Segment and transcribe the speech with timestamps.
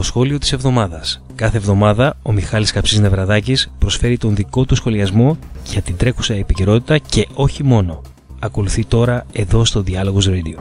[0.00, 1.22] Το σχόλιο της εβδομάδας.
[1.34, 6.98] Κάθε εβδομάδα ο Μιχάλης Καψής Νευραδάκης προσφέρει τον δικό του σχολιασμό για την τρέχουσα επικαιρότητα
[6.98, 8.02] και όχι μόνο.
[8.38, 10.54] Ακολουθεί τώρα εδώ στο Διάλογος Radio.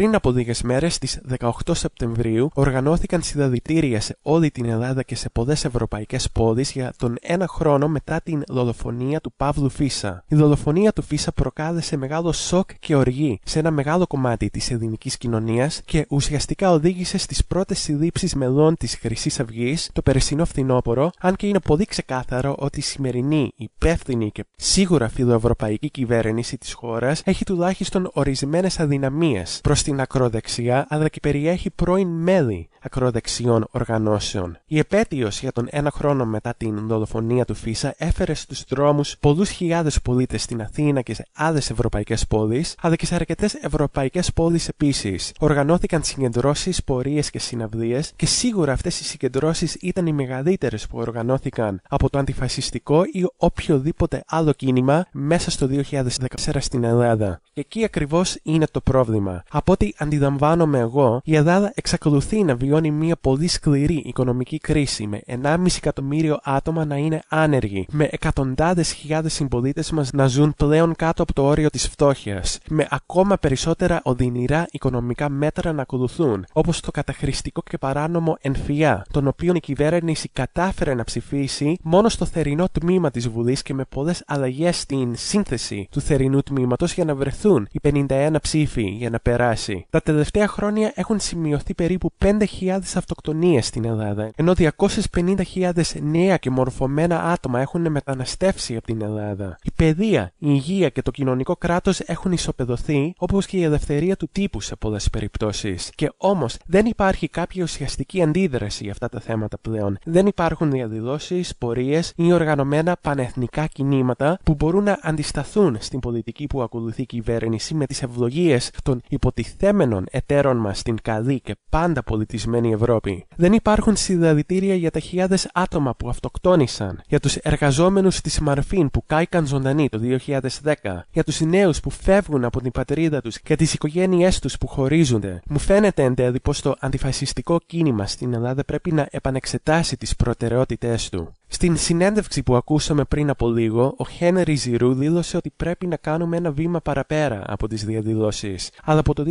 [0.00, 5.28] Πριν από λίγες μέρες, στις 18 Σεπτεμβρίου, οργανώθηκαν συνταδητήρια σε όλη την Ελλάδα και σε
[5.28, 10.24] πολλές ευρωπαϊκές πόλεις για τον ένα χρόνο μετά την δολοφονία του Παύλου Φίσα.
[10.28, 15.16] Η δολοφονία του Φίσα προκάλεσε μεγάλο σοκ και οργή σε ένα μεγάλο κομμάτι της ελληνικής
[15.16, 21.36] κοινωνίας και ουσιαστικά οδήγησε στις πρώτες συλλήψεις μελών της Χρυσής Αυγής το περσινό φθινόπωρο, αν
[21.36, 27.44] και είναι πολύ ξεκάθαρο ότι η σημερινή υπεύθυνη και σίγουρα φιλοευρωπαϊκή κυβέρνηση της χώρας έχει
[27.44, 34.58] τουλάχιστον ορισμένες αδυναμίες προς στην ακροδεξιά αλλά και περιέχει πρώην μέλη ακροδεξιών οργανώσεων.
[34.66, 39.50] Η επέτειος για τον ένα χρόνο μετά την δολοφονία του Φίσα έφερε στους δρόμους πολλούς
[39.50, 44.68] χιλιάδες πολίτες στην Αθήνα και σε άλλες ευρωπαϊκές πόλεις, αλλά και σε αρκετές ευρωπαϊκές πόλεις
[44.68, 45.32] επίσης.
[45.38, 51.80] Οργανώθηκαν συγκεντρώσεις, πορείες και συναυλίες και σίγουρα αυτές οι συγκεντρώσεις ήταν οι μεγαλύτερες που οργανώθηκαν
[51.88, 57.40] από το αντιφασιστικό ή οποιοδήποτε άλλο κίνημα μέσα στο 2014 στην Ελλάδα.
[57.52, 59.42] Και εκεί ακριβώς είναι το πρόβλημα.
[59.50, 65.20] Από ό,τι αντιλαμβάνομαι εγώ, η Ελλάδα εξακολουθεί να βιώνει μια πολύ σκληρή οικονομική κρίση με
[65.26, 71.22] 1,5 εκατομμύριο άτομα να είναι άνεργοι, με εκατοντάδες χιλιάδες συμπολίτες μας να ζουν πλέον κάτω
[71.22, 76.90] από το όριο της φτώχειας, με ακόμα περισσότερα οδυνηρά οικονομικά μέτρα να ακολουθούν, όπως το
[76.90, 83.10] καταχρηστικό και παράνομο ΕΝΦΙΑ, τον οποίο η κυβέρνηση κατάφερε να ψηφίσει μόνο στο θερινό τμήμα
[83.10, 87.80] της Βουλής και με πολλές αλλαγές στην σύνθεση του θερινού τμήματος για να βρεθούν οι
[87.82, 89.86] 51 ψήφοι για να περάσει.
[89.90, 95.72] Τα τελευταία χρόνια έχουν σημειωθεί περίπου 5.000 αυτοκτονίες στην Ελλάδα, ενώ 250.000
[96.02, 99.58] νέα και μορφωμένα άτομα έχουν μεταναστεύσει από την Ελλάδα.
[99.62, 104.28] Η παιδεία, η υγεία και το κοινωνικό κράτος έχουν ισοπεδωθεί, όπως και η ελευθερία του
[104.32, 105.90] τύπου σε πολλές περιπτώσεις.
[105.94, 109.98] Και όμως δεν υπάρχει κάποια ουσιαστική αντίδραση για αυτά τα θέματα πλέον.
[110.04, 116.62] Δεν υπάρχουν διαδηλώσεις, πορείες ή οργανωμένα πανεθνικά κινήματα που μπορούν να αντισταθούν στην πολιτική που
[116.62, 122.49] ακολουθεί η κυβέρνηση με τις ευλογίες των υποτιθέμενων εταίρων μας στην καλή και πάντα πολιτισμένη
[122.50, 123.26] πολιτισμένη Ευρώπη.
[123.36, 129.02] Δεν υπάρχουν συνταδητήρια για τα χιλιάδες άτομα που αυτοκτόνησαν, για τους εργαζόμενους της Μαρφίν που
[129.06, 133.74] κάηκαν ζωντανοί το 2010, για τους νέους που φεύγουν από την πατρίδα τους και τις
[133.74, 135.40] οικογένειές τους που χωρίζονται.
[135.46, 141.08] Μου φαίνεται εν τέλει πως το αντιφασιστικό κίνημα στην Ελλάδα πρέπει να επανεξετάσει τις προτεραιότητές
[141.08, 141.34] του.
[141.52, 146.36] Στην συνέντευξη που ακούσαμε πριν από λίγο, ο Χένερι Ζηρού δήλωσε ότι πρέπει να κάνουμε
[146.36, 148.70] ένα βήμα παραπέρα από τις διαδηλώσεις.
[148.84, 149.24] Αλλά από το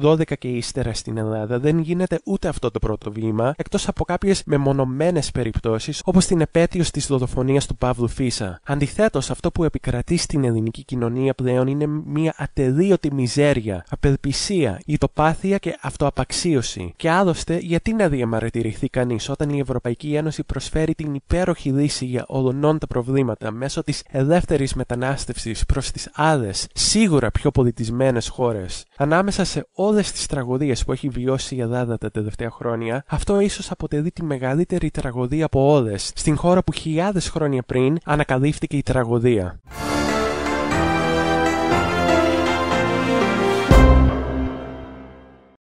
[0.00, 4.42] 2012 και ύστερα στην Ελλάδα δεν γίνεται ούτε αυτό το πρώτο βήμα, εκτός από κάποιες
[4.46, 8.60] μεμονωμένες περιπτώσεις, όπως την επέτειος της δολοφονίας του Παύλου Φίσα.
[8.64, 15.76] Αντιθέτως, αυτό που επικρατεί στην ελληνική κοινωνία πλέον είναι μια ατελείωτη μιζέρια, απελπισία, ητοπάθεια και
[15.80, 16.92] αυτοαπαξίωση.
[16.96, 22.04] Και άλλωστε, γιατί να διαμαρτυρηθεί κανείς όταν η Ευρωπαϊκή Ένωση προσφέρει την υπέρ υπέροχη λύση
[22.04, 28.84] για ολονών τα προβλήματα μέσω της ελεύθερης μετανάστευσης προς τις άλλες, σίγουρα πιο πολιτισμένες χώρες.
[28.96, 33.70] Ανάμεσα σε όλες τις τραγωδίες που έχει βιώσει η Ελλάδα τα τελευταία χρόνια, αυτό ίσως
[33.70, 39.60] αποτελεί τη μεγαλύτερη τραγωδία από όλες, στην χώρα που χιλιάδες χρόνια πριν ανακαλύφθηκε η τραγωδία.